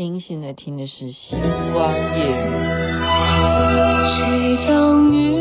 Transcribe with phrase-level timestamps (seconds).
[0.00, 1.38] 您现在听的是《星
[1.74, 2.24] 光夜》。
[5.12, 5.39] 雨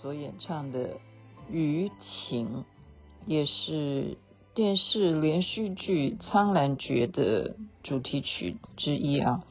[0.00, 0.88] 所演唱的
[1.50, 2.46] 《雨情》
[3.26, 4.16] 也是
[4.54, 9.44] 电视连续剧《苍兰诀》的主题曲之一啊，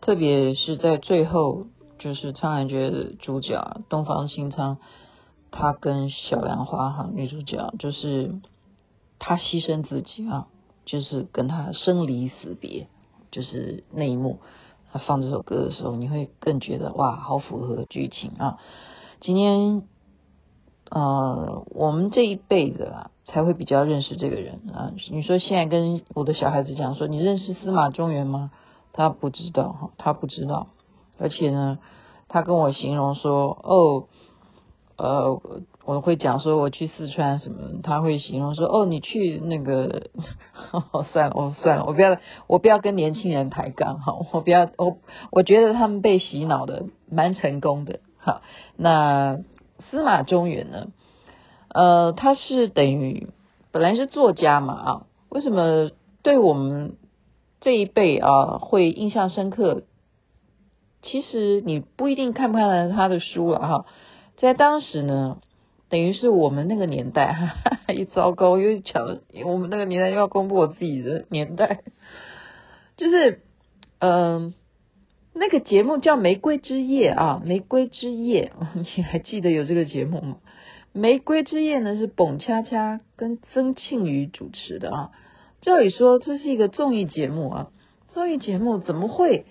[0.00, 1.66] 特别是在最后，
[2.00, 4.78] 就是《苍兰诀》的主角东方青苍，
[5.52, 8.40] 他跟小兰花哈女主角，就是
[9.20, 10.48] 他牺牲自己啊，
[10.84, 12.88] 就是跟他生离死别，
[13.30, 14.40] 就是那一幕，
[14.90, 18.58] 他放这首歌的时候，你会更觉得哇，好符合剧情啊。
[19.24, 19.84] 今天，
[20.90, 24.92] 呃，我们这一辈子啊，才会比较认识这个人啊。
[25.10, 28.50] 你说现在跟我的小孩子讲说，你认识司马中原吗？
[28.92, 30.66] 他不知道哈，他不知道。
[31.18, 31.78] 而且呢，
[32.28, 34.08] 他跟我形容说，哦，
[34.98, 35.40] 呃，
[35.86, 40.10] 我会讲说我去四川什么，他会形容说，哦，你去那个，
[40.70, 44.98] 哦， 算了，哦，算了，我不要，我不要跟年轻人抬杠哈，我不要，我
[45.30, 48.00] 我觉得他们被洗脑的蛮成功的。
[48.24, 48.40] 好，
[48.76, 49.40] 那
[49.90, 50.88] 司马中原呢？
[51.68, 53.28] 呃，他是等于
[53.70, 55.90] 本来是作家嘛啊，为什么
[56.22, 56.96] 对我们
[57.60, 59.82] 这一辈啊会印象深刻？
[61.02, 63.86] 其实你不一定看不看得他的书了哈，
[64.38, 65.36] 在当时呢，
[65.90, 67.46] 等于是我们那个年代，哈
[67.86, 71.82] 哈，一糟糕又巧，我们那个年代又要公布我自己的年代，
[72.96, 73.42] 就是
[73.98, 74.54] 嗯。
[75.36, 78.52] 那个节目叫《玫瑰之夜》啊，《玫瑰之夜》，
[78.96, 80.36] 你还记得有这个节目吗？
[80.98, 85.10] 《玫瑰之夜》呢是澎恰恰跟曾庆瑜主持的啊。
[85.60, 87.70] 照理说这是一个综艺节目啊，
[88.08, 89.44] 综艺节目怎么会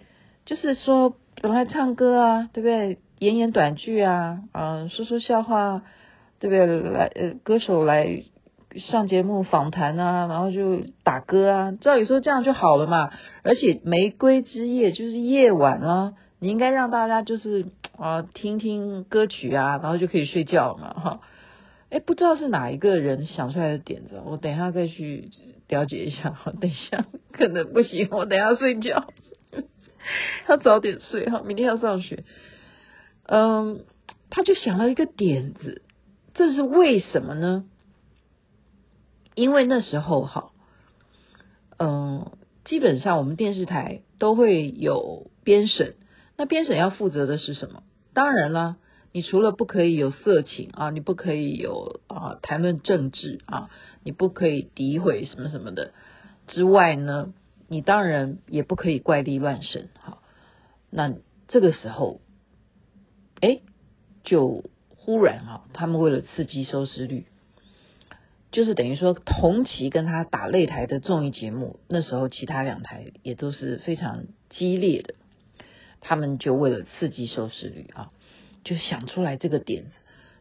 [0.46, 3.00] 就是说本来唱歌啊，对不对？
[3.20, 5.84] 演演短剧啊，嗯，说说笑话，
[6.40, 6.66] 对不对？
[6.92, 8.24] 来呃，歌手来。
[8.78, 13.12] 上节目访谈啊，然后就打歌啊，照理说这样就好了嘛。
[13.44, 17.66] 而且玫瑰之夜就是夜晚啊，你应该让大家就是
[17.98, 21.20] 啊听听歌曲啊，然后就可以睡觉嘛哈。
[21.90, 25.30] 哎，不知道是哪一个人想出来的点子，我等一下再去
[25.68, 26.32] 了解一下。
[26.32, 29.06] 好 等一下可能不行，我等一下睡觉，
[30.50, 32.24] 要早点睡哈，明天要上学。
[33.28, 33.82] 嗯，
[34.32, 35.84] 他就想了一个点子，
[36.34, 37.66] 这是为什么呢？
[39.36, 40.52] 因为那时候哈，
[41.78, 42.32] 嗯，
[42.66, 45.96] 基本上我们电视台都会有编审，
[46.38, 47.84] 那编审要负责的是什么？
[48.14, 48.78] 当然啦，
[49.12, 53.70] 你除了不可以有色情啊，你不可以有啊谈论政治啊，
[54.04, 55.94] 你不可以诋毁什么什么的
[56.48, 57.34] 之外呢，
[57.68, 59.90] 你当然也不可以怪力乱神。
[60.00, 60.20] 哈，
[60.92, 61.14] 那
[61.48, 62.22] 这个时候，
[63.42, 63.62] 哎，
[64.24, 67.26] 就忽然啊，他们为了刺激收视率。
[68.54, 75.16] 就是等于说，同期跟他打擂台的综艺节目，那时候其他两台也都是非常激烈的。
[76.02, 78.12] 他们就为了刺激收视率啊，
[78.64, 79.90] 就想出来这个点子。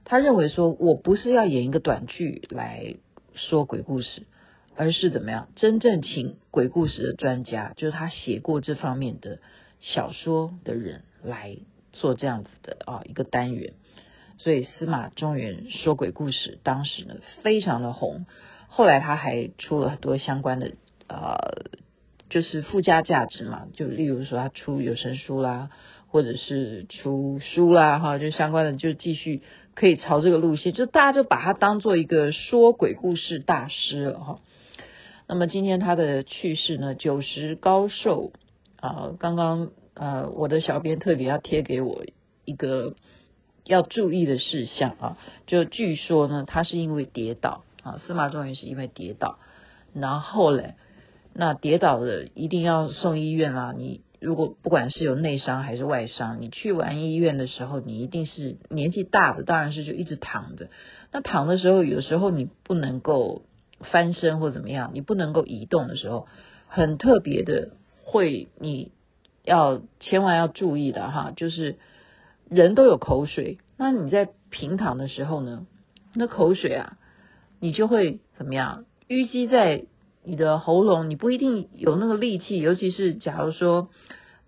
[0.05, 2.97] 他认为说，我不是要演一个短剧来
[3.35, 4.25] 说鬼故事，
[4.76, 9.38] 而是怎么样，真正请鬼故事的专家，就是他写过这方面的
[9.81, 11.56] 小说的人来
[11.93, 13.73] 做这样子的啊一个单元。
[14.38, 18.26] 所以司马中原说鬼故事，当时呢非常的红。
[18.69, 20.73] 后来他还出了很多相关的
[21.06, 21.37] 呃，
[22.31, 25.70] 就是附加价值嘛，就例如说他出有声书啦，
[26.08, 29.43] 或者是出书啦，哈，就相关的就继续
[29.75, 34.40] 可以朝这个路线，就大家就把他当做一个说鬼故事大师了哈。
[35.29, 38.32] 那么今天他的去世呢，九十高寿
[38.81, 42.05] 啊，刚刚呃，我的小编特别要贴给我
[42.46, 42.94] 一个
[43.64, 49.38] 要注意的事项啊，就据说呢，他是因为跌倒啊，司马中原是因为跌倒，
[49.94, 50.75] 然后嘞，
[51.35, 54.00] 那跌倒的一定要送医院啦，你。
[54.25, 60.69] 如果不管是有内伤还是外伤，你去完医院的时候，你一定是年纪大的，当然是就一直躺着。
[61.11, 63.43] 那躺的时候，有时候你不能够
[63.81, 66.29] 翻身或怎么样，你不能够移动的时候，
[66.69, 67.70] 很特别的
[68.05, 68.93] 会，你
[69.43, 71.75] 要千万要注意的哈，就是
[72.54, 75.66] 人都有口水，那你在平躺的时候呢，
[76.14, 76.96] 那口水啊，
[77.60, 79.84] 你就会怎么样淤积在。
[80.25, 83.88] 你的喉咙，你不一定有那个力气，尤其是假如说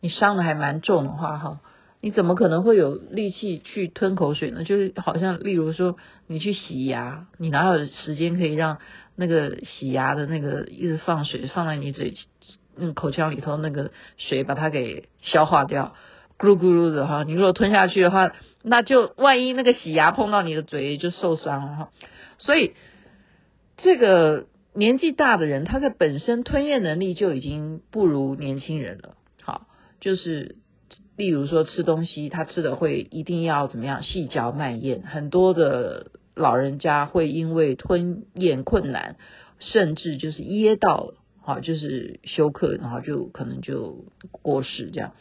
[0.00, 1.58] 你伤的还蛮重的话，哈，
[2.00, 4.62] 你怎么可能会有力气去吞口水呢？
[4.62, 5.96] 就是好像，例如说
[6.28, 8.78] 你去洗牙，你哪有时间可以让
[9.16, 12.14] 那个洗牙的那个一直放水放在你嘴，
[12.76, 15.94] 嗯，口腔里头那个水把它给消化掉，
[16.38, 18.32] 咕噜咕噜的哈，你如果吞下去的话，
[18.62, 21.90] 那就万一那个洗牙碰到你的嘴就受伤了哈，
[22.38, 22.72] 所以
[23.76, 24.46] 这个。
[24.76, 29.14] 年纪大的人，他在本身吞咽能力就已经不如年轻人了。
[29.40, 29.68] 好，
[30.00, 30.56] 就是
[31.16, 35.02] 例如说吃东西，他吃的会一定要怎么样细嚼慢咽。
[35.02, 39.14] 很多的老人家会因为吞咽困难，
[39.60, 45.12] 甚至就是噎到了，好，就是休克，然后就可能就过世这样。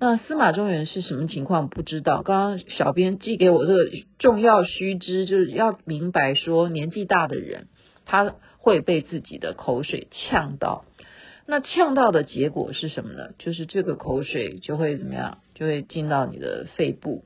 [0.00, 1.68] 那司马中原是什么情况？
[1.68, 2.22] 不知道。
[2.22, 3.78] 刚刚小编寄给我这个
[4.18, 7.68] 重要须知，就是要明白说，年纪大的人
[8.04, 8.34] 他。
[8.62, 10.84] 会被自己的口水呛到，
[11.46, 13.30] 那呛到的结果是什么呢？
[13.38, 15.38] 就是这个口水就会怎么样？
[15.54, 17.24] 就会进到你的肺部，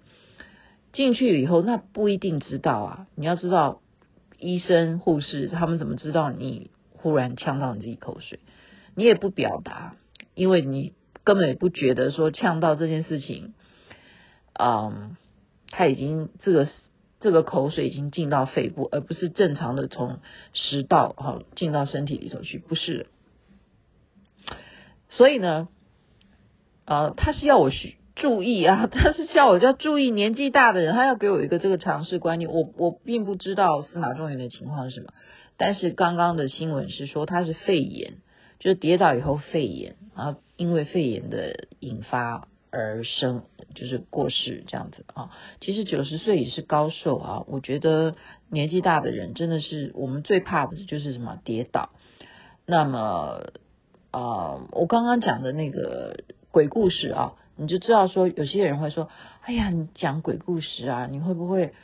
[0.93, 3.07] 进去了以后，那不一定知道啊。
[3.17, 3.81] 你要知道，
[4.39, 8.39] 医生、护士他们怎么知道你忽然呛到你自己口水？
[8.95, 9.97] 你也不表达，
[10.37, 10.93] 因为你
[11.25, 13.55] 根本也不觉得说呛到这件事情，
[14.53, 15.17] 嗯，
[15.71, 16.69] 他已经这个。
[17.21, 20.19] 这个口水已经进到肺部，而不是正常的从
[20.53, 23.07] 食道哈进到身体里头去，不是。
[25.09, 25.69] 所以呢，
[26.85, 32.51] 呃，他是要我去注意啊， 他是叫我要注意年纪大的人，他要给我一个这个常识观念。
[32.51, 35.15] 我我并不知道司马中原的情况是什么，
[35.57, 38.19] 但是刚刚的新闻是说他是肺炎，
[38.59, 42.49] 就是跌倒以后肺炎，然后因为肺炎的引发。
[42.77, 43.45] 而生
[43.77, 45.31] 就是过世这样子啊，
[45.61, 47.45] 其实九十岁也是高寿啊。
[47.47, 48.17] 我觉得
[48.49, 51.91] 年纪大的人真的是我们最怕的就是什么跌倒。
[52.67, 53.53] 那么、
[54.11, 56.17] 呃，我刚刚讲的那个
[56.51, 59.09] 鬼故事啊，你就知道说有些人会说，
[59.43, 61.75] 哎呀，你讲鬼故事啊，你会不会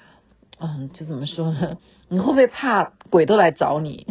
[0.59, 1.79] 嗯，就怎么说呢？
[2.09, 4.09] 你会不会怕鬼都来找你？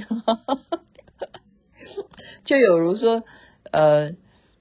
[2.45, 3.25] 就有如说
[3.71, 4.13] 呃，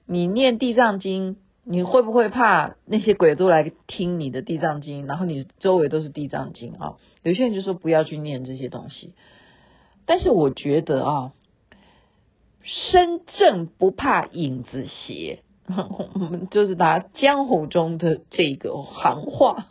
[0.09, 1.37] 你念地藏经。
[1.65, 6.95] 你会不会怕那些鬼都来听你的地藏经，然后你周围都是地藏经啊？
[7.21, 9.13] 有些人就说不要去念这些东西，
[10.07, 11.33] 但是我觉得啊，
[12.63, 19.67] 身正不怕影子斜， 我们就是拿江湖中的这个行话，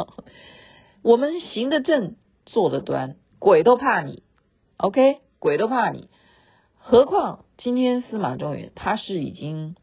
[1.03, 2.15] 我们行得正，
[2.47, 4.23] 坐得端，鬼都怕你
[4.77, 5.19] ，OK？
[5.41, 6.09] 鬼都怕你，
[6.77, 9.75] 何况今天司马中原他是已经。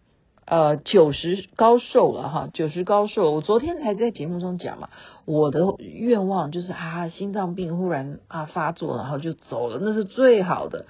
[0.45, 3.31] 呃，九十高寿了哈，九十高寿。
[3.31, 4.89] 我昨天才在节目中讲嘛，
[5.25, 10.85] 我的愿望就是啊，心脏病忽然啊发作，然后就走了，那是最好的。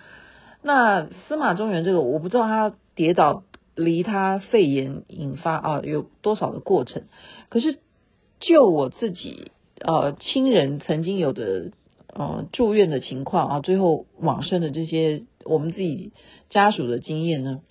[0.62, 3.44] 那司马中原这个，我不知道他跌倒
[3.76, 7.04] 离他肺炎引发啊有多少的过程，
[7.48, 7.80] 可是
[8.42, 11.72] 就我自己呃亲人曾经有的
[12.14, 16.12] 呃住院的情况啊，最后往生的这些我们自己
[16.50, 17.62] 家属的经验呢。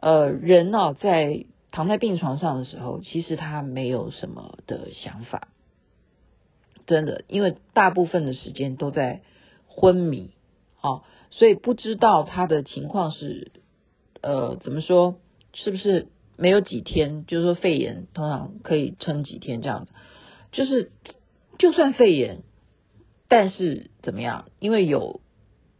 [0.00, 5.48] 呃，人呢、哦，在躺在病床上的时候，其实他没有什么的想法，
[6.86, 9.22] 真的，因为大部分的时间都在
[9.66, 10.30] 昏迷，
[10.80, 13.50] 哦，所以不知道他的情况是，
[14.20, 15.16] 呃，怎么说，
[15.52, 17.26] 是不是没有几天？
[17.26, 19.92] 就是说肺炎通常可以撑几天这样子，
[20.52, 20.92] 就是
[21.58, 22.44] 就算肺炎，
[23.26, 24.44] 但是怎么样？
[24.60, 25.20] 因为有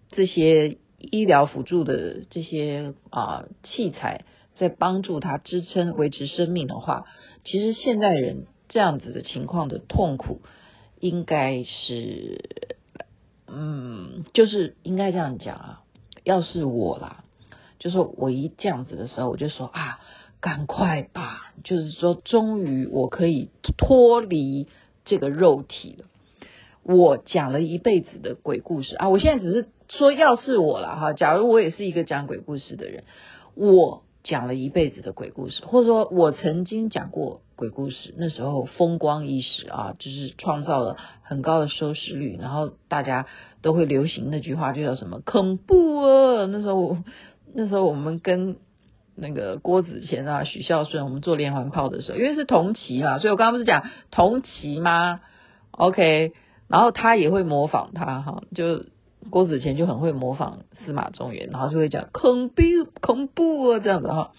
[0.09, 0.79] 这些。
[0.99, 4.25] 医疗辅助的这些啊器材
[4.57, 7.05] 在帮助他支撑维持生命的话，
[7.45, 10.41] 其实现代人这样子的情况的痛苦，
[10.99, 12.67] 应该是
[13.47, 15.83] 嗯，就是应该这样讲啊。
[16.25, 17.23] 要是我啦，
[17.79, 20.01] 就说我一这样子的时候，我就说啊，
[20.41, 24.67] 赶快吧，就是说终于我可以脱离
[25.05, 26.07] 这个肉体了。
[26.83, 29.69] 我讲了一辈子的鬼故事啊，我现在只是。
[29.89, 33.05] 说要是我了哈，假如我也是一个讲鬼故事的人，
[33.55, 43.27] 我讲了一辈子的鬼故事，或者说我曾经讲过鬼故事，那时候风光一时啊，就是创造了很高的收视率，然后大家
[43.63, 46.47] 都会流行那句话，就叫什么恐怖啊！
[46.47, 46.99] 那时候
[47.55, 48.57] 那时候我们跟
[49.15, 55.21] 那个郭子乾啊、许孝舜，我们做连环炮的时候，因为是同期嘛，所以我刚刚不是讲同期吗
[55.71, 56.35] ？OK，
[56.69, 58.85] 然后他也会模仿他哈，就。
[59.29, 62.63] 郭子乾就很会模仿司马中原，然后就会讲恐怖
[63.01, 64.33] 恐怖啊这样子哈。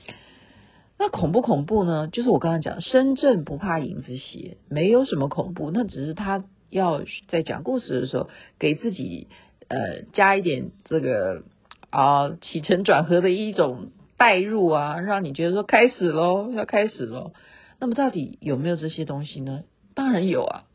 [0.97, 2.09] 那恐不恐怖呢？
[2.09, 8.29] 就是我刚刚讲，身正不怕影子斜，没有什么恐怖，那只是他要在讲故事的时候
[8.59, 9.27] 给自己
[9.69, 11.43] 呃加一点这个
[11.89, 17.31] 啊起承转合的一种代入啊，让你觉得说开始喽，要开始喽。
[17.79, 19.63] 那么到底有没有这些东西呢？
[19.95, 20.65] 当然有啊，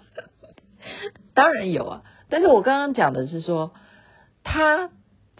[1.34, 2.02] 当然有啊。
[2.30, 3.72] 但是我刚刚讲的是说，
[4.44, 4.90] 他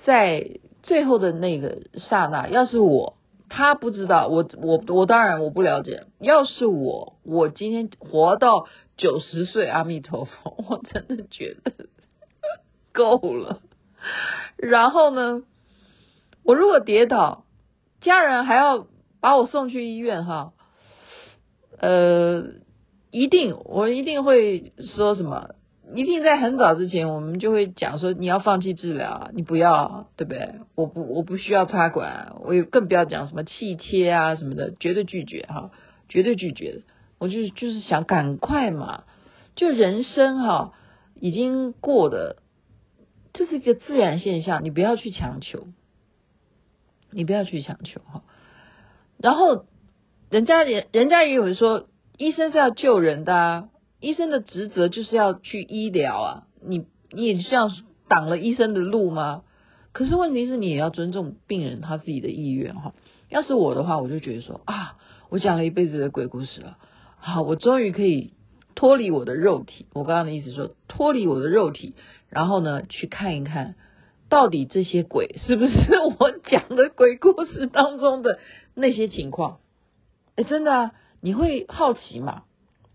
[0.05, 3.17] 在最后的那个刹那，要是我，
[3.49, 6.07] 他不知道，我我我当然我不了解。
[6.19, 8.67] 要是我，我今天活到
[8.97, 11.73] 九十岁，阿弥陀佛，我真的觉得
[12.93, 13.61] 够了。
[14.57, 15.43] 然后呢，
[16.43, 17.45] 我如果跌倒，
[18.01, 18.87] 家人还要
[19.21, 20.53] 把我送去医院，哈，
[21.79, 22.45] 呃，
[23.11, 25.55] 一定，我一定会说什么。
[25.95, 30.55] 一定在很早之前，我们就会讲说，你要放弃治疗，你不要，对不对？
[30.75, 35.71] 我不，我不需要插管，我也更不要讲什么气切啊什么的，绝对拒绝哈，
[36.09, 36.83] 绝对拒绝。
[37.19, 39.05] 我就就是想赶快嘛，
[39.57, 40.73] 就人生哈
[41.15, 42.37] 已经过的，
[43.33, 45.67] 这是一个自然现象，你不要去强求，
[47.11, 48.23] 你不要去强求哈。
[49.19, 49.67] 然后
[50.31, 53.69] 人家也人家也有人说，医生是要救人的啊。
[54.00, 57.71] 医生的职责就是要去医疗啊，你你也这样
[58.09, 59.42] 挡了医生的路吗？
[59.92, 62.95] 可是问题是你也要尊重病人他自己的意愿哈。
[63.28, 64.97] 要是我的话，我就觉得说啊，
[65.28, 66.78] 我讲了一辈子的鬼故事了，
[67.19, 68.33] 好，我终于可以
[68.75, 69.87] 脱离我的肉体。
[69.92, 71.95] 我刚刚的意思说脱离我的肉体，
[72.28, 73.75] 然后呢去看一看
[74.28, 75.75] 到底这些鬼是不是
[76.19, 78.38] 我讲的鬼故事当中的
[78.75, 79.59] 那些情况？
[80.37, 82.45] 哎，真的啊，你会好奇吗？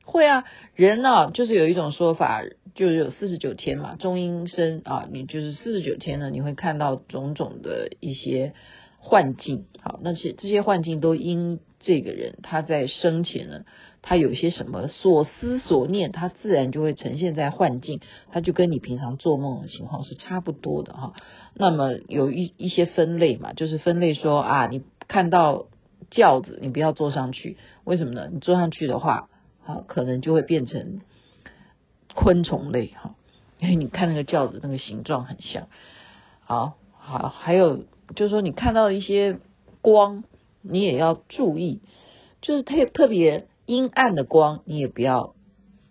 [0.05, 0.45] 会啊，
[0.75, 2.43] 人呢、就是有一种说法，
[2.75, 8.53] 就是有四十九天嘛，中阴身啊，你就是四十九天呢，你会看到种种的一些
[8.99, 9.65] 幻境。
[9.81, 13.65] 好，那些这些幻境都因这个人他在生前呢，
[14.03, 17.99] 他有些什么所思所念，他自然就会呈现在幻境，
[18.31, 21.13] 他就跟你平常做梦的情况是差不多的哈。
[21.55, 25.65] 那么有一一些分类嘛，就是分类说啊，你看到
[26.11, 28.29] 轿子，你不要坐上去，为什么呢？
[28.31, 29.29] 你坐上去的话。
[29.65, 31.01] 啊，可能就会变成
[32.13, 33.15] 昆虫类哈，
[33.59, 35.67] 因为你看那个轿子那个形状很像。
[36.39, 39.39] 好好，还有就是说，你看到一些
[39.81, 40.23] 光，
[40.61, 41.81] 你也要注意，
[42.41, 45.33] 就是特特别阴暗的光，你也不要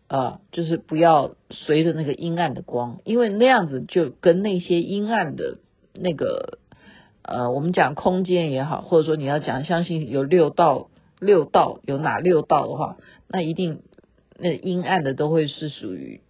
[0.07, 5.59] 啊、就是不要随着那个阴暗的光，因为那样子就跟那些阴暗的
[5.93, 6.59] 那个
[7.23, 10.88] 呃，我们讲空间也好，或者说你要讲相信有六道。
[11.25, 13.83] 六道有哪六道的话，那一定
[14.38, 16.21] 那阴暗的都会是属于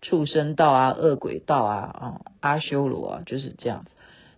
[0.00, 3.90] 畜生道啊、恶鬼道啊、啊阿修罗啊，就是这样子。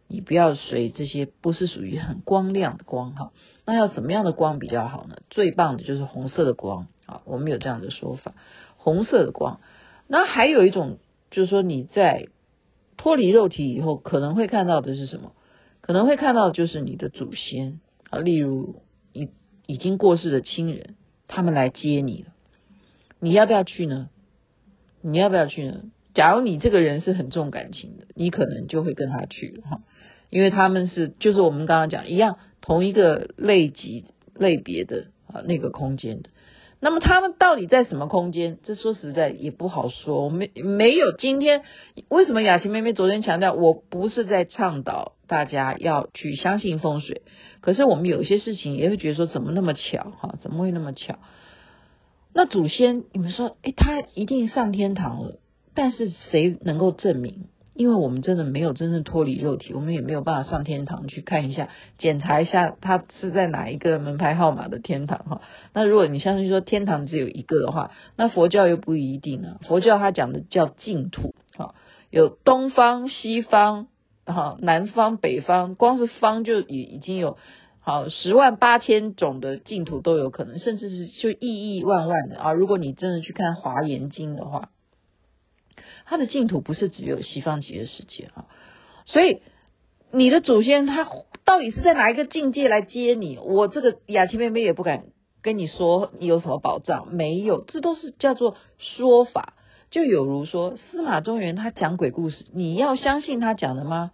[0.09, 3.31] 你不要随这些不是属于很光亮的光哈。
[3.65, 5.17] 那要怎么样的光比较好呢？
[5.31, 8.35] 最棒的就是红色的光啊，我们有这样的说法，
[8.77, 9.61] 红色的光。
[10.09, 10.99] 那还有一种
[11.31, 12.27] 就是说你在
[12.97, 15.33] 脱离肉体以后，可能会看到的是什么？
[15.81, 19.29] 可能会看到就是你的祖先啊，例如你。
[19.71, 20.97] 已经过世的亲人，
[21.29, 22.33] 他们来接你了，
[23.21, 24.09] 你要不要去呢？
[25.01, 25.83] 你要不要去呢？
[26.13, 29.81] 假如你这个人是很重感情的，你可能就会跟他去哈，
[30.29, 36.31] 因为他们是就是我们刚刚讲一样同一个类级类别的啊那个空间的。
[36.81, 38.59] 那么他们到底在什么空间？
[38.65, 40.25] 这说实在也不好说。
[40.25, 41.63] 我没没有今天
[42.09, 47.23] 为什么雅琪妹妹昨天强调，我不是在倡导大家要去相信风水。
[47.61, 50.37] 可是我们有些事情也会觉得说，怎么那么巧哈？
[50.43, 51.19] 怎么会那么巧？
[52.33, 55.41] 那祖先你们说，诶，他一定上天堂了，
[55.75, 57.47] 但是谁能够证明？
[57.75, 65.41] 因为我们真的没有真正脱离肉体，我们也没有办法上天堂去看一下，检查一下他是在哪一个门牌号码的天堂哈。
[65.73, 69.57] 那如果你相信说天堂只有一个的话，那佛教又不一定啊。
[69.67, 71.75] 佛教他讲的叫净土哈，
[72.11, 73.87] 有东方、西方。
[74.33, 77.39] 好，南方、北方，光是方就已已经有
[77.81, 82.53] 好十万八千种的净土都有可能，甚至是就亿亿万万的啊！
[82.53, 84.71] 如果你真的去看《华严经》的话，
[86.05, 88.47] 他的净土不是只有西方极乐世界啊。
[89.07, 89.41] 所以
[90.13, 91.09] 你的祖先他
[91.45, 93.39] 到底是在哪一个境界来接你？
[93.39, 95.05] 我这个雅琪妹妹也不敢
[95.43, 99.55] 跟你说你有什么保障，没有，这都是叫做说法。
[99.91, 104.13] 就有如说司马中原他讲鬼故事，你要相信他讲的吗？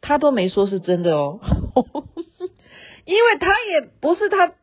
[0.00, 1.40] 他都没说是真的哦，
[3.04, 4.54] 因为他也不是他。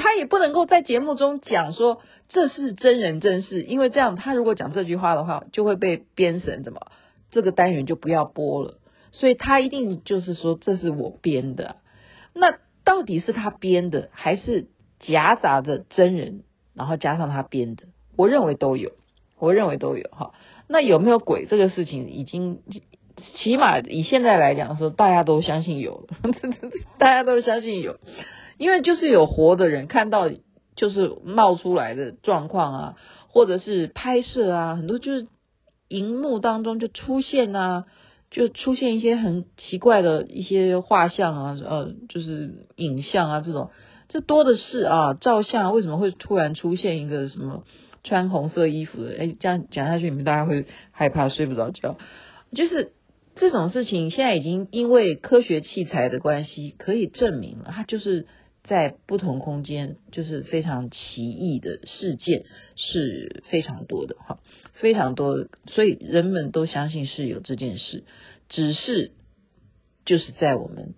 [0.00, 6.92] 他也不能够在节目中讲说这是真人真事，因为这样他如果讲这句话的话，就会被编审，怎么
[7.32, 8.78] 这个单元就不要播了。
[9.10, 11.78] 所以他一定就是说这是我编的。
[12.32, 14.68] 那到底是他编的，还是
[15.00, 17.82] 夹杂着真人，然后加上他编的？
[18.16, 18.92] 我认为都有，
[19.40, 20.32] 我认为都有哈。
[20.68, 22.60] 那有没有鬼这个事情，已经
[23.36, 26.08] 起码以现在来讲说，大家都相信有，
[26.98, 27.98] 大家都相信有。
[28.56, 30.28] 因为就是有活的人看到，
[30.74, 32.94] 就是冒出来的状况啊，
[33.28, 35.28] 或者是拍摄啊，很多就是
[35.88, 37.84] 荧幕当中就出现啊，
[38.30, 43.70] 就出现一些很奇怪的一些画像啊，呃，就是影像啊这种，
[44.08, 45.14] 这多的是啊。
[45.14, 47.62] 照相为什么会突然出现一个什么
[48.02, 49.14] 穿红色衣服的？
[49.18, 51.96] 哎，这样讲下去，你们大家会害怕睡不着觉。
[52.52, 52.92] 就是
[53.38, 58.26] 这种事情，现在已经因为科学器材的关系，可以证明了，它就是。
[58.64, 62.44] 在不同空间，就是非常奇异的事件
[62.76, 64.40] 是非常多的哈，
[64.74, 68.04] 非常多，所以人们都相信是有这件事，
[68.50, 69.12] 只是
[70.04, 70.92] 就是在我们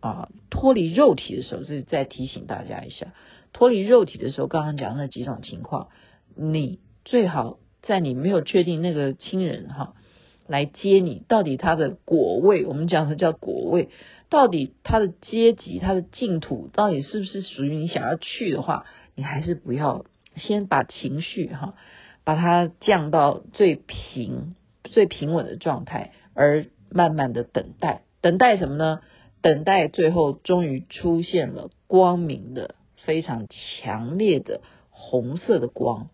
[0.00, 3.12] 啊脱离肉体的时候，这再提醒大家一下，
[3.52, 5.88] 脱离肉体的时候，刚刚讲那几种情况，
[6.36, 9.94] 你最好在你没有确定那个亲人哈
[10.46, 13.88] 来接你，到底他的果位，我们讲的叫果位。
[14.30, 18.84] 到底他的阶级、他的净土，到底是不是属于你想要去的话，
[19.14, 21.74] 你还是不要先把情绪哈，
[22.24, 29.00] 把它降到最平、最平稳的状态，而慢慢的等待，等待什么呢？
[29.40, 36.08] 等待最后终于出现了光明的、非常强烈的红色的光。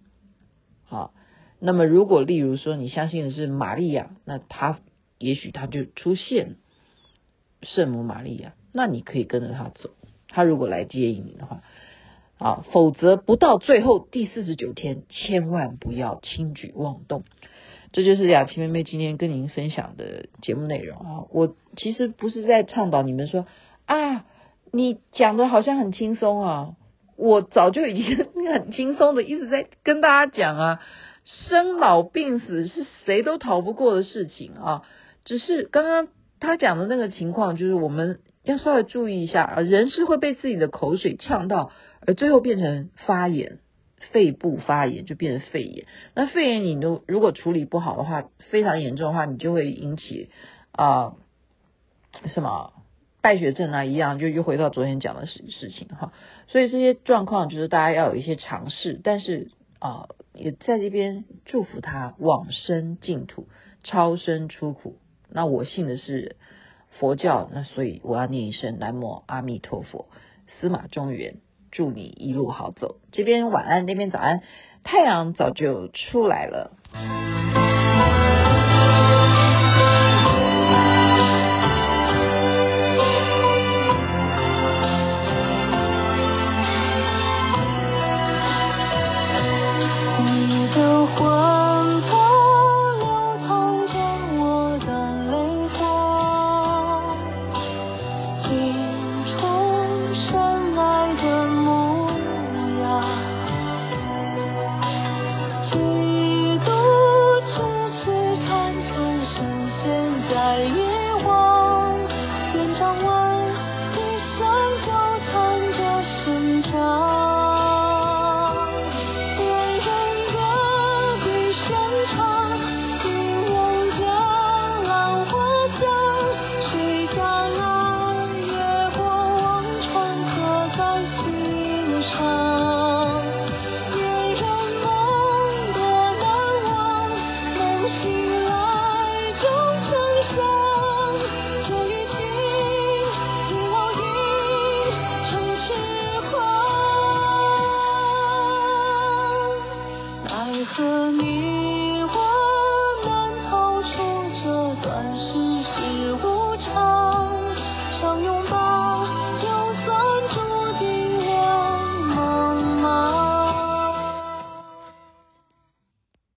[0.85, 1.14] 好，
[1.61, 4.81] 那么如果例如说你相信的是玛利亚，那他
[5.18, 6.57] 也许他就出现。
[7.62, 9.90] 圣母玛利亚，那你可以跟着他走。
[10.29, 11.61] 他如果来接引你的话，
[12.38, 17.23] 啊，否则不到最后第四十九天，千万不要轻举妄动。
[17.92, 21.27] 这就是雅琪妹妹今天跟您分享的节目内容啊。
[21.31, 23.44] 我其实不是在倡导你们说
[23.85, 24.25] 啊，
[24.73, 26.77] 你讲的好像很轻松啊。
[27.16, 28.16] 我早就已经
[28.51, 30.81] 很轻松的一直在跟大家讲啊，
[31.24, 34.83] 生老病死是谁都逃不过的事情啊。
[35.24, 36.09] 只是刚刚。
[36.42, 41.70] 他讲的那个情况，就是我们要稍微注意一下啊，人是会被自己的口水呛到，
[42.06, 43.59] 而最后变成发炎，
[44.11, 45.85] 肺部发炎就变成肺炎。
[46.14, 50.30] 那肺炎你都如果处理不好的话，非常严重的话，你就会引起
[50.72, 51.12] 啊、
[52.33, 52.72] 什么
[53.20, 56.14] 败血症啊一样，就又回到昨天讲的事事情哈。
[56.48, 63.48] 所以这些状况就是大家要有一些尝试，但是啊、也在这边祝福他往生净土，
[63.82, 64.98] 超生出苦。
[65.28, 66.36] 那我信的是
[66.98, 70.06] 佛教，那所以我要念一声南无阿弥陀佛。
[70.46, 71.36] 司马中原，
[71.72, 72.96] 祝你一路好走。
[73.10, 74.42] 这边晚安，那边早安，
[74.84, 77.39] 太阳早就出来了。